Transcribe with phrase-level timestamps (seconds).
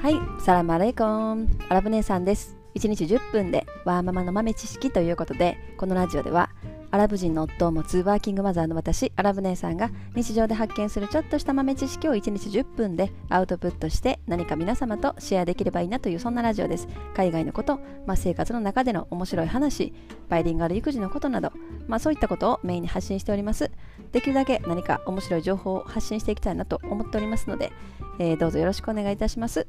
[0.00, 1.46] はい、サラマレイコン。
[1.68, 2.56] アラブ姉さんです。
[2.74, 6.48] 1日10分でワーママの豆知識ということでこのラジオでは
[6.92, 16.88] アラブ人の夫を持つワーキングマザーの私アラブ姉さんが日常で発見するちょっとした豆知識を1日10分でアウトプットして何か皆様とシェアできればいいなというそんなラジオです。
[17.14, 19.92] 海外のこと、まあ、生活の中での面白い話
[20.28, 21.52] バイリンガル育児のことなど、
[21.86, 23.70] まあ、そういったことをメインに発信しております。
[24.12, 27.72] できるだけ何か面白い情報を発信していきたいなと思っておりますので、
[28.18, 29.66] えー、どうぞよろしくお願いいたします。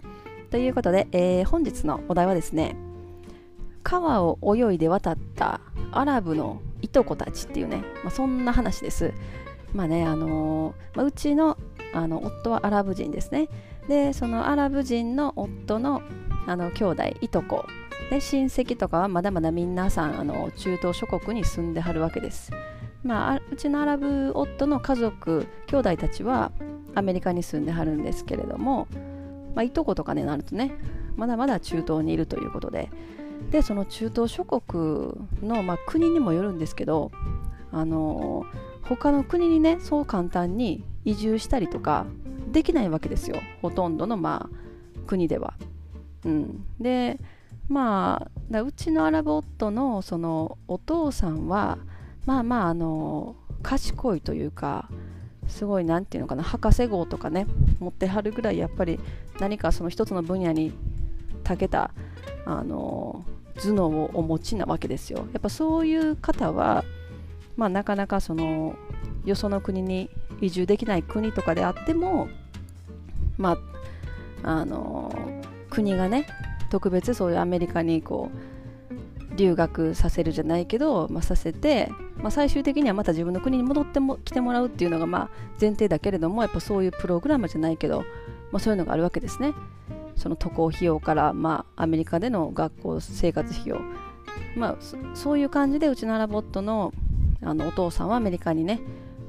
[0.50, 2.76] ということで、えー、本日のお題はですね
[3.84, 9.14] 川を泳いで渡ったアラブのいとこたちっていうね、まあ、そんな話です。
[9.74, 11.58] まあね、あのー、まあ、うちの
[11.94, 13.50] あの夫はアラブ人ですね。
[13.88, 16.02] で、そのアラブ人の夫の
[16.48, 17.66] あの兄弟、いとこ、
[18.10, 22.52] で親戚とかはまだまだ皆さんあの中東諸国に住んではるわけです。
[23.04, 26.52] まあ、うちのアラブ夫の家族、兄弟たちは
[26.94, 28.88] アメリカに住んではるんですけれども、
[29.56, 30.72] まあ、いとことかになるとね、
[31.16, 32.90] まだまだ中東にいるということで、
[33.50, 37.12] でその中東諸国の、まあ、国にもよるんですけど
[37.72, 38.46] あの
[38.84, 42.06] 他の国にねそう簡単に移住したりとか
[42.52, 45.54] できないわけですよほとんどの、まあ、国では。
[46.24, 47.20] うん、で
[47.68, 51.80] まあうちのアラブ夫のそのお父さんは
[52.26, 54.90] まあまああの賢いというか
[55.48, 57.48] すごい何て言うのかな博士号とかね
[57.80, 59.00] 持ってはるぐらいやっぱり
[59.40, 60.72] 何かその一つの分野に
[61.44, 61.92] 長けた
[62.46, 63.24] あの
[63.56, 65.20] 頭脳をお持ちなわけですよ。
[65.34, 66.84] やっぱそういう方は、
[67.58, 68.76] まあ、なかなかその
[69.26, 70.10] よその国に
[70.42, 72.28] 移住できない国とかであっても、
[73.38, 73.58] ま
[74.44, 75.14] あ、あの
[75.70, 76.28] 国がね
[76.70, 88.04] 特別そういうアメリカにこう留学させるじゃないけど、まあ、させて、まあ、最終的にはまた自分の国に戻っても来てもらうっていうのがまあ前提だけれどもやっぱそういうプログラムじゃないけど、
[88.52, 89.54] まあ、そういうのがあるわけですね。
[90.16, 93.82] その渡航費用から、まあ、アメリカでの学校生活費用、
[94.56, 94.78] まあ、
[95.16, 96.94] そういう感じでうちのアラボットの
[97.44, 98.80] あのお父さんはアメリカにね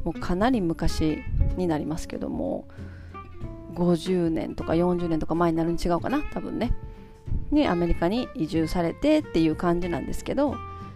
[0.05, 1.23] もうかなり昔
[1.57, 2.69] になりますけども
[3.75, 6.75] 50年とか40年とか前になるに違うかな多分ね。
[7.51, 10.53] にアメリカに移住されてっていう感じなんですけど、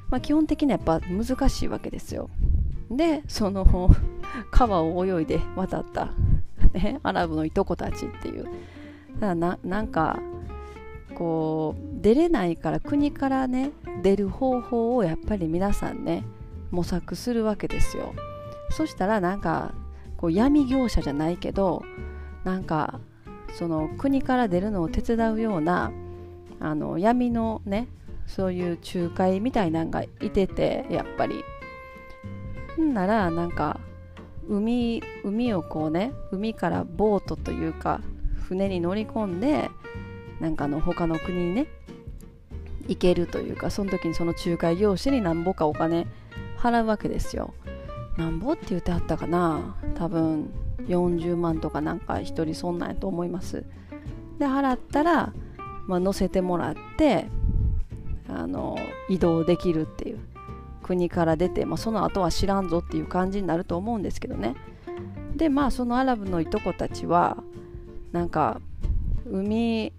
[0.08, 2.30] まあ、基本的にはやっぱ難しいわけですよ。
[2.90, 3.90] でその
[4.50, 6.12] 川を泳いで渡った、
[6.72, 8.46] ね、アラブのいとこたちっていう
[9.16, 10.20] だからななんか
[11.14, 13.70] こう出れないから国からね
[14.02, 16.24] 出る方法をやっぱり皆さんね
[16.70, 18.14] 模索するわけですよ。
[18.70, 19.74] そしたらなんか
[20.16, 21.82] こう闇業者じゃないけど
[22.44, 23.00] なんか
[23.54, 25.92] その国から出るのを手伝うような
[26.60, 27.88] あの闇のね
[28.26, 31.42] そういう仲介みたいなんがいててやっぱり。
[32.82, 33.80] んならなんか
[34.48, 38.00] 海海をこうね海からボートというか
[38.48, 39.70] 船に乗り込んで
[40.40, 41.66] なんかの他の国にね
[42.88, 46.06] 行けるというかその時にその仲介業者になんぼかお金
[46.58, 47.54] 払うわけですよ。
[48.16, 49.76] なんぼって言ってあったかな。
[49.94, 50.50] 多分
[50.86, 53.64] 40万とかなんか1人そんなんやと思います。
[54.38, 55.32] で払ったら、
[55.86, 57.26] まあ、乗せてもらって
[58.28, 58.76] あの
[59.08, 60.18] 移動できるっていう
[60.82, 64.54] 国から出て、まあ、その後は知らんぞっていう感じになると思うんですけどね。
[65.34, 67.36] でまあそのアラブのいとこたちは
[68.12, 68.60] なんか
[69.30, 69.92] 海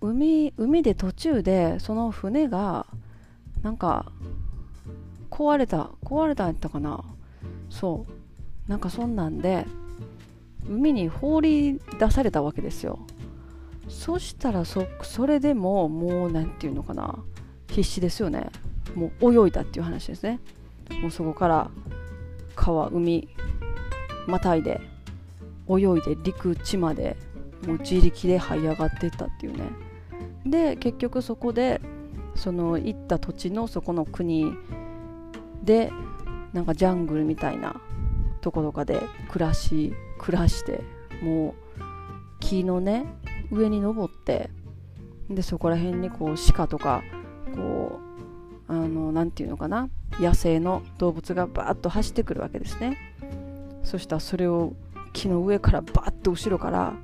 [0.00, 2.86] 海海で途中でその船が
[3.62, 4.12] なんか
[5.30, 7.04] 壊れた壊れたんやったかな。
[7.70, 8.70] そう。
[8.70, 9.64] なんかそんなんで
[10.68, 12.98] 海に放り出されたわけですよ。
[13.88, 17.18] そしたらそそれでももう何て言うのかな。
[17.68, 18.50] 必死ですよね。
[18.94, 20.40] もう泳いだっていう話ですね。
[21.02, 21.70] もうそこから
[22.54, 23.28] 川海
[24.26, 24.95] またいで。
[25.68, 27.16] 泳いで陸地まで
[27.66, 29.64] もう自力で這い上がってったっていうね。
[30.44, 31.80] で結局そこで
[32.34, 34.52] その行った土地のそこの国
[35.64, 35.90] で
[36.52, 37.80] なんかジャングルみたいな
[38.40, 40.82] ところかで暮らし暮らして
[41.22, 41.80] もう
[42.40, 43.06] 木のね
[43.50, 44.50] 上に登って
[45.28, 47.02] でそこら辺にこう鹿とか
[47.54, 47.98] こ
[48.68, 49.88] うあの何て言うのかな？
[50.20, 52.98] 野生の動物がバーッと走ってくるわけですね。
[53.82, 54.74] そしたらそれを
[55.16, 56.94] 木の上からバーッと後ろから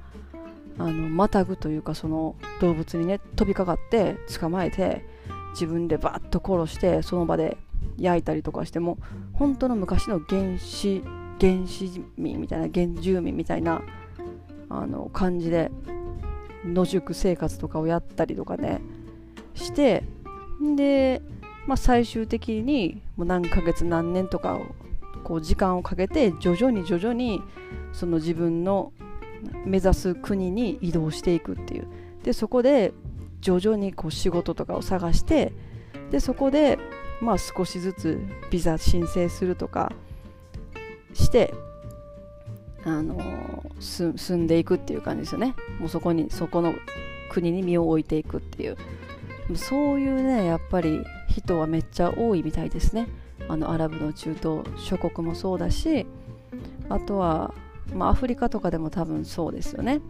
[0.78, 5.04] あのまたぐというかその動物にね飛びかかって捕まえて
[5.52, 7.56] 自分でバッと殺してその場で
[7.98, 8.98] 焼いたりとかしても
[9.32, 11.02] 本当の昔の原始
[11.40, 13.82] 原始民みたいな原住民みたいな
[14.68, 15.70] あの感じで
[16.64, 18.80] 野宿生活とかをやったりとかね
[19.54, 20.04] して
[20.76, 21.22] で、
[21.66, 24.66] まあ、最終的にもう何ヶ月何年とかを
[25.24, 27.42] こう時間をかけて徐々に徐々に
[27.92, 28.92] その自分の
[29.64, 31.88] 目指す国に移動していくっていう。
[32.22, 32.92] でそこで
[33.40, 35.52] 徐々にこう仕事とかを探して
[36.12, 36.78] でそこで
[37.20, 39.92] まあ少しずつビザ申請するとか
[41.12, 41.52] して
[42.84, 45.54] あのー、住んでいくっていう感じですよね。
[45.78, 46.74] もうそこにそこの
[47.30, 48.76] 国に身を置いていくっていう。
[49.56, 53.08] そういうねやっぱり人はめっちゃ多いみたいですね。
[53.48, 56.06] あのアラブの中東諸国もそうだし
[56.88, 57.54] あとは、
[57.94, 60.00] まあ、アフリカとかでも多分そうですよね。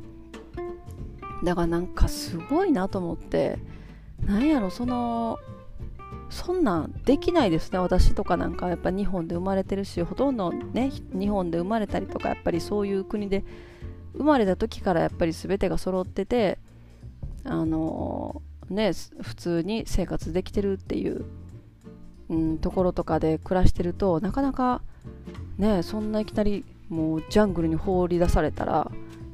[1.44, 3.58] だからなんかすごいなと思って
[4.24, 5.38] なんやろその
[6.30, 13.44] そんなんできないですね私とかなんかやっぱ日本で生まれてるしほとんどね日本で生まれたりとかやっぱりそういう国で
[14.14, 16.58] 生まれた時からやっぱり全てが揃ってて
[17.44, 18.40] あの
[18.70, 21.24] ね普通に生活できてるっていう、
[22.30, 24.80] うん、ところとかで暮らしてるとなかなか
[25.58, 28.90] ねそんないきなりもうジャングルに放り出されたら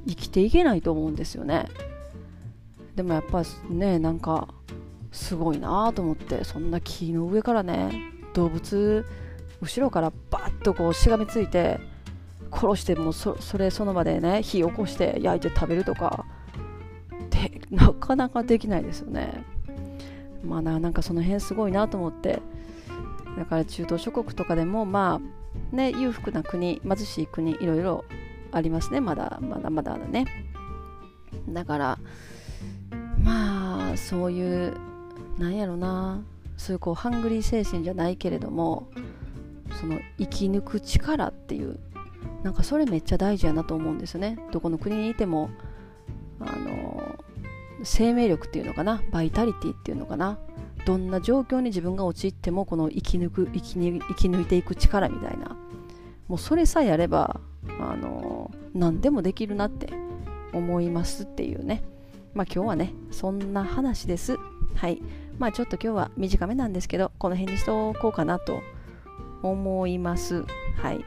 [0.07, 1.67] 生きていけないと思うんですよね。
[2.95, 4.49] でもやっぱねなんか
[5.11, 7.91] すごいなと思ってそんな木の上からね
[8.33, 9.05] 動物
[9.61, 11.81] 後ろからバッとこうしがみついて
[12.53, 16.27] 殺してもそそれその場でね火起こして焼いて食べるとか
[17.31, 19.45] でなかなかできないですよね。
[20.45, 22.41] まあななんかその辺すごいなと思って
[23.39, 25.21] だから中東諸国とかでもま
[25.73, 28.05] あね裕福な国貧しい国いろいろ
[28.53, 29.01] ありますね。
[29.01, 30.27] まだまだまだだね。
[31.49, 31.99] だから
[33.23, 34.75] まあそういう
[35.39, 36.23] なんやろな。
[36.57, 38.89] そういうこうハングリー精神じゃないけれども
[39.81, 41.79] その生き抜く力っていう
[42.43, 44.39] なんかそれめっちゃ大事やなと思うんですよね。
[44.51, 45.51] どこの国にいても
[46.41, 47.17] あの
[47.85, 49.03] 生命力っていうのかな。
[49.13, 50.39] バイタリティっていうのかな。
[50.89, 55.55] どんな状況に自分が陥ってもこの生き抜く生き生き抜いていく力みたいな。
[56.29, 57.43] もうそれさえあれば
[57.79, 59.93] あの何でもできるなって
[60.55, 61.83] 思いますっていうね。
[62.33, 64.39] まあ今日はねそんな話です。
[64.77, 65.03] はい。
[65.39, 68.63] まあちょっと今日は短めなんですけど、この辺にしておこうかなと
[69.43, 70.47] 思います。
[70.77, 71.05] はい。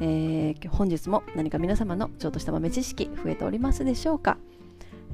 [0.00, 4.36] えー、本日も何か皆様のちょっとした豆知識増えておりますでしょうか、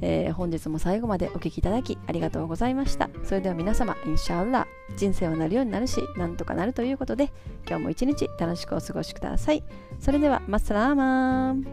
[0.00, 3.10] えー、本日も最後までお聴きいただきありがとうございました。
[3.24, 4.66] それでは皆様、インシャアラ
[4.96, 7.32] 人生はなるようになるし、なんとかなるということで、
[7.66, 9.64] 今日も一日楽しくお過ごしください。
[10.00, 11.64] それでは、マッサラーマン